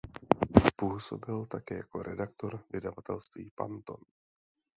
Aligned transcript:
Působil 0.75 1.45
také 1.45 1.75
jako 1.77 2.03
redaktor 2.03 2.65
vydavatelství 2.69 3.51
Panton. 3.55 3.97